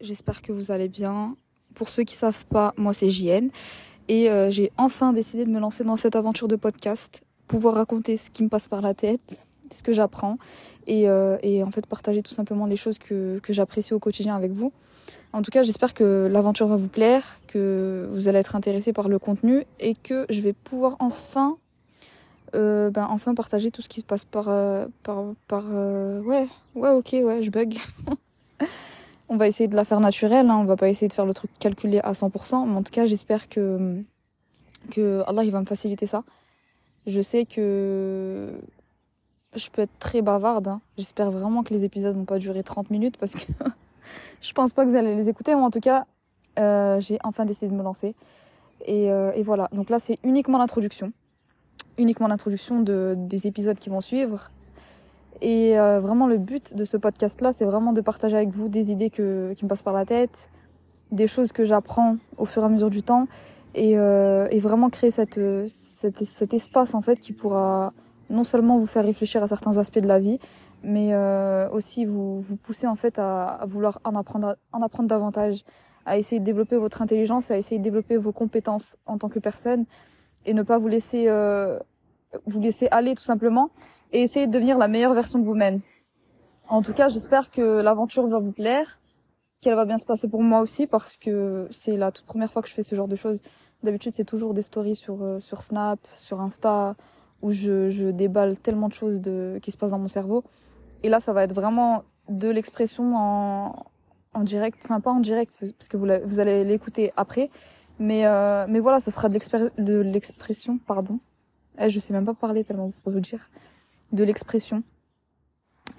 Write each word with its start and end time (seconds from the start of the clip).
j'espère 0.00 0.42
que 0.42 0.52
vous 0.52 0.70
allez 0.70 0.88
bien. 0.88 1.36
Pour 1.74 1.88
ceux 1.88 2.04
qui 2.04 2.14
savent 2.14 2.46
pas, 2.46 2.72
moi 2.76 2.92
c'est 2.92 3.10
JN 3.10 3.50
et 4.08 4.30
euh, 4.30 4.50
j'ai 4.50 4.70
enfin 4.76 5.12
décidé 5.12 5.44
de 5.44 5.50
me 5.50 5.60
lancer 5.60 5.84
dans 5.84 5.96
cette 5.96 6.16
aventure 6.16 6.48
de 6.48 6.56
podcast, 6.56 7.24
pouvoir 7.46 7.74
raconter 7.74 8.16
ce 8.16 8.30
qui 8.30 8.42
me 8.42 8.48
passe 8.48 8.68
par 8.68 8.80
la 8.80 8.94
tête, 8.94 9.46
ce 9.72 9.82
que 9.82 9.92
j'apprends 9.92 10.38
et, 10.86 11.08
euh, 11.08 11.38
et, 11.42 11.62
en 11.64 11.70
fait 11.70 11.86
partager 11.86 12.22
tout 12.22 12.32
simplement 12.32 12.66
les 12.66 12.76
choses 12.76 12.98
que, 12.98 13.38
que 13.42 13.52
j'apprécie 13.52 13.94
au 13.94 13.98
quotidien 13.98 14.36
avec 14.36 14.52
vous. 14.52 14.72
En 15.32 15.42
tout 15.42 15.50
cas, 15.50 15.64
j'espère 15.64 15.92
que 15.92 16.28
l'aventure 16.30 16.68
va 16.68 16.76
vous 16.76 16.88
plaire, 16.88 17.40
que 17.46 18.08
vous 18.12 18.28
allez 18.28 18.38
être 18.38 18.54
intéressé 18.56 18.92
par 18.92 19.08
le 19.08 19.18
contenu 19.18 19.64
et 19.80 19.94
que 19.94 20.24
je 20.30 20.40
vais 20.40 20.52
pouvoir 20.52 20.96
enfin 21.00 21.58
euh, 22.54 22.90
ben, 22.90 23.06
enfin 23.10 23.34
partager 23.34 23.70
tout 23.72 23.82
ce 23.82 23.88
qui 23.88 24.00
se 24.00 24.06
passe 24.06 24.24
par 24.24 24.44
par 25.02 25.24
par 25.48 25.64
ouais 25.68 26.46
ouais 26.76 26.90
ok 26.90 27.08
ouais 27.12 27.42
je 27.42 27.50
bug 27.50 27.76
on 29.28 29.36
va 29.36 29.48
essayer 29.48 29.68
de 29.68 29.76
la 29.76 29.84
faire 29.84 30.00
naturelle 30.00 30.48
hein, 30.50 30.58
on 30.58 30.64
va 30.64 30.76
pas 30.76 30.88
essayer 30.88 31.08
de 31.08 31.12
faire 31.12 31.26
le 31.26 31.34
truc 31.34 31.50
calculé 31.58 32.00
à 32.00 32.12
100% 32.12 32.68
mais 32.68 32.76
en 32.76 32.82
tout 32.82 32.92
cas 32.92 33.06
j'espère 33.06 33.48
que 33.48 34.02
que 34.90 35.22
Allah 35.26 35.42
il 35.44 35.50
va 35.50 35.60
me 35.60 35.66
faciliter 35.66 36.06
ça. 36.06 36.22
Je 37.06 37.20
sais 37.20 37.44
que 37.44 38.54
je 39.54 39.68
peux 39.70 39.82
être 39.82 39.98
très 39.98 40.22
bavarde 40.22 40.68
hein. 40.68 40.80
j'espère 40.96 41.30
vraiment 41.30 41.62
que 41.62 41.72
les 41.72 41.84
épisodes 41.84 42.16
vont 42.16 42.24
pas 42.24 42.38
durer 42.38 42.62
30 42.62 42.90
minutes 42.90 43.16
parce 43.16 43.34
que 43.34 43.52
je 44.40 44.52
pense 44.52 44.72
pas 44.72 44.84
que 44.84 44.90
vous 44.90 44.96
allez 44.96 45.16
les 45.16 45.28
écouter 45.28 45.54
mais 45.54 45.62
en 45.62 45.70
tout 45.70 45.80
cas 45.80 46.06
j'ai 47.00 47.18
enfin 47.22 47.44
décidé 47.44 47.68
de 47.68 47.74
me 47.76 47.82
lancer. 47.82 48.14
Et, 48.86 49.06
et 49.08 49.42
voilà. 49.42 49.68
Donc 49.72 49.90
là 49.90 49.98
c'est 49.98 50.18
uniquement 50.22 50.56
l'introduction. 50.56 51.12
Uniquement 51.98 52.28
l'introduction 52.28 52.80
de, 52.80 53.14
des 53.16 53.46
épisodes 53.46 53.78
qui 53.78 53.90
vont 53.90 54.00
suivre. 54.00 54.50
Et 55.40 55.78
euh, 55.78 56.00
vraiment, 56.00 56.26
le 56.26 56.38
but 56.38 56.74
de 56.74 56.84
ce 56.84 56.96
podcast-là, 56.96 57.52
c'est 57.52 57.64
vraiment 57.64 57.92
de 57.92 58.00
partager 58.00 58.36
avec 58.36 58.50
vous 58.50 58.68
des 58.68 58.90
idées 58.90 59.10
que, 59.10 59.52
qui 59.54 59.64
me 59.64 59.68
passent 59.68 59.82
par 59.82 59.94
la 59.94 60.04
tête, 60.04 60.50
des 61.12 61.26
choses 61.26 61.52
que 61.52 61.64
j'apprends 61.64 62.16
au 62.38 62.46
fur 62.46 62.62
et 62.62 62.66
à 62.66 62.68
mesure 62.68 62.90
du 62.90 63.02
temps, 63.02 63.26
et, 63.74 63.98
euh, 63.98 64.48
et 64.50 64.58
vraiment 64.58 64.88
créer 64.88 65.10
cette, 65.10 65.40
cette, 65.66 66.24
cet 66.24 66.54
espace 66.54 66.94
en 66.94 67.02
fait 67.02 67.20
qui 67.20 67.32
pourra 67.32 67.92
non 68.30 68.42
seulement 68.42 68.78
vous 68.78 68.86
faire 68.86 69.04
réfléchir 69.04 69.42
à 69.42 69.46
certains 69.46 69.76
aspects 69.76 69.98
de 69.98 70.08
la 70.08 70.18
vie, 70.18 70.38
mais 70.82 71.12
euh, 71.12 71.68
aussi 71.70 72.04
vous, 72.04 72.40
vous 72.40 72.56
pousser 72.56 72.86
en 72.86 72.96
fait 72.96 73.18
à, 73.18 73.48
à 73.48 73.66
vouloir 73.66 74.00
en 74.04 74.14
apprendre, 74.14 74.56
en 74.72 74.82
apprendre 74.82 75.08
davantage, 75.08 75.64
à 76.06 76.18
essayer 76.18 76.40
de 76.40 76.44
développer 76.44 76.76
votre 76.76 77.02
intelligence, 77.02 77.50
à 77.50 77.58
essayer 77.58 77.78
de 77.78 77.84
développer 77.84 78.16
vos 78.16 78.32
compétences 78.32 78.96
en 79.06 79.18
tant 79.18 79.28
que 79.28 79.38
personne, 79.38 79.84
et 80.46 80.54
ne 80.54 80.62
pas 80.62 80.78
vous 80.78 80.88
laisser 80.88 81.26
euh, 81.28 81.78
vous 82.46 82.60
laisser 82.60 82.88
aller 82.90 83.14
tout 83.14 83.24
simplement 83.24 83.70
et 84.12 84.22
essayer 84.22 84.46
de 84.46 84.52
devenir 84.52 84.78
la 84.78 84.88
meilleure 84.88 85.14
version 85.14 85.38
de 85.38 85.44
vous-même. 85.44 85.80
En 86.68 86.82
tout 86.82 86.92
cas, 86.92 87.08
j'espère 87.08 87.50
que 87.50 87.80
l'aventure 87.80 88.26
va 88.26 88.38
vous 88.38 88.52
plaire, 88.52 88.98
qu'elle 89.60 89.74
va 89.74 89.84
bien 89.84 89.98
se 89.98 90.06
passer 90.06 90.28
pour 90.28 90.42
moi 90.42 90.60
aussi 90.60 90.86
parce 90.86 91.16
que 91.16 91.66
c'est 91.70 91.96
la 91.96 92.10
toute 92.10 92.26
première 92.26 92.52
fois 92.52 92.62
que 92.62 92.68
je 92.68 92.74
fais 92.74 92.82
ce 92.82 92.94
genre 92.94 93.08
de 93.08 93.16
choses. 93.16 93.40
D'habitude, 93.82 94.12
c'est 94.14 94.24
toujours 94.24 94.54
des 94.54 94.62
stories 94.62 94.96
sur 94.96 95.22
euh, 95.22 95.38
sur 95.38 95.62
Snap, 95.62 96.00
sur 96.16 96.40
Insta 96.40 96.96
où 97.42 97.50
je, 97.50 97.90
je 97.90 98.06
déballe 98.06 98.58
tellement 98.58 98.88
de 98.88 98.94
choses 98.94 99.20
de 99.20 99.58
qui 99.62 99.70
se 99.70 99.76
passent 99.76 99.90
dans 99.90 99.98
mon 99.98 100.08
cerveau. 100.08 100.42
Et 101.02 101.08
là, 101.08 101.20
ça 101.20 101.32
va 101.32 101.44
être 101.44 101.54
vraiment 101.54 102.02
de 102.28 102.48
l'expression 102.48 103.14
en 103.14 103.86
en 104.36 104.44
direct, 104.44 104.78
enfin 104.84 105.00
pas 105.00 105.12
en 105.12 105.20
direct 105.20 105.56
parce 105.58 105.88
que 105.88 105.96
vous, 105.96 106.06
vous 106.24 106.40
allez 106.40 106.62
l'écouter 106.62 107.12
après, 107.16 107.48
mais, 107.98 108.26
euh, 108.26 108.66
mais 108.68 108.80
voilà, 108.80 109.00
ça 109.00 109.10
sera 109.10 109.28
de 109.28 110.00
l'expression, 110.02 110.78
pardon. 110.78 111.18
Eh, 111.78 111.88
je 111.88 111.98
sais 111.98 112.12
même 112.12 112.24
pas 112.26 112.34
parler 112.34 112.64
tellement 112.64 112.90
pour 113.02 113.12
vous 113.12 113.20
dire. 113.20 113.48
De 114.12 114.24
l'expression 114.24 114.82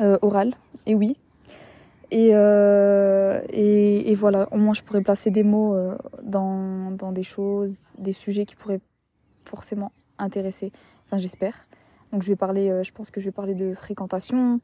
euh, 0.00 0.18
orale. 0.22 0.54
Et 0.86 0.94
oui. 0.94 1.16
Et, 2.10 2.30
euh, 2.32 3.40
et, 3.50 4.10
et, 4.10 4.14
voilà, 4.14 4.48
au 4.52 4.58
moins 4.58 4.74
je 4.74 4.82
pourrais 4.82 5.00
placer 5.00 5.30
des 5.30 5.42
mots 5.42 5.74
euh, 5.74 5.96
dans, 6.22 6.92
dans 6.92 7.10
des 7.10 7.24
choses, 7.24 7.96
des 7.98 8.12
sujets 8.12 8.44
qui 8.44 8.54
pourraient 8.54 8.80
forcément 9.44 9.90
intéresser. 10.18 10.70
Enfin, 11.06 11.18
j'espère. 11.18 11.66
Donc 12.12 12.22
je 12.22 12.28
vais 12.28 12.36
parler, 12.36 12.82
je 12.84 12.92
pense 12.92 13.10
que 13.10 13.20
je 13.20 13.26
vais 13.26 13.32
parler 13.32 13.54
de 13.54 13.74
fréquentation, 13.74 14.60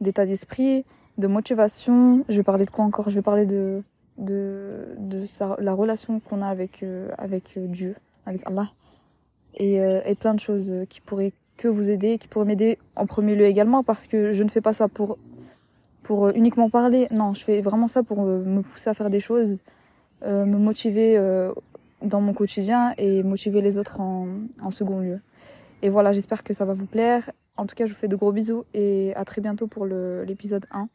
d'état 0.00 0.24
d'esprit, 0.24 0.84
de 1.18 1.26
motivation. 1.26 2.24
Je 2.28 2.36
vais 2.36 2.44
parler 2.44 2.64
de 2.64 2.70
quoi 2.70 2.84
encore? 2.84 3.10
Je 3.10 3.16
vais 3.16 3.22
parler 3.22 3.46
de 3.46 3.82
de, 4.18 4.94
de 4.98 5.24
la 5.60 5.74
relation 5.74 6.20
qu'on 6.20 6.42
a 6.42 6.48
avec, 6.48 6.84
avec 7.16 7.58
Dieu, 7.58 7.96
avec 8.26 8.46
Allah. 8.46 8.70
Et, 9.54 9.76
et 9.76 10.14
plein 10.14 10.34
de 10.34 10.40
choses 10.40 10.72
qui 10.88 11.00
pourraient 11.00 11.32
que 11.58 11.68
vous 11.68 11.90
aider, 11.90 12.16
qui 12.16 12.28
pourraient 12.28 12.46
m'aider 12.46 12.78
en 12.96 13.06
premier 13.06 13.34
lieu 13.34 13.44
également, 13.44 13.82
parce 13.82 14.06
que 14.06 14.32
je 14.32 14.42
ne 14.42 14.48
fais 14.48 14.62
pas 14.62 14.72
ça 14.72 14.88
pour, 14.88 15.18
pour 16.02 16.30
uniquement 16.30 16.70
parler. 16.70 17.06
Non, 17.10 17.34
je 17.34 17.44
fais 17.44 17.60
vraiment 17.60 17.88
ça 17.88 18.02
pour 18.02 18.22
me 18.24 18.62
pousser 18.62 18.88
à 18.88 18.94
faire 18.94 19.10
des 19.10 19.20
choses, 19.20 19.62
me 20.24 20.56
motiver 20.56 21.20
dans 22.02 22.22
mon 22.22 22.32
quotidien 22.32 22.94
et 22.96 23.22
motiver 23.22 23.60
les 23.60 23.76
autres 23.76 24.00
en 24.00 24.70
second 24.70 25.00
lieu. 25.00 25.20
Et 25.82 25.90
voilà, 25.90 26.12
j'espère 26.12 26.42
que 26.42 26.52
ça 26.52 26.64
va 26.64 26.72
vous 26.72 26.86
plaire. 26.86 27.30
En 27.56 27.66
tout 27.66 27.74
cas, 27.74 27.86
je 27.86 27.92
vous 27.92 27.98
fais 27.98 28.08
de 28.08 28.16
gros 28.16 28.32
bisous 28.32 28.64
et 28.72 29.12
à 29.16 29.24
très 29.24 29.40
bientôt 29.40 29.66
pour 29.66 29.84
l'épisode 29.84 30.66
1. 30.70 30.88